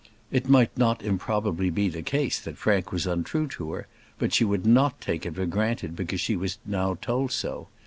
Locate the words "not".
0.75-1.03, 4.65-4.99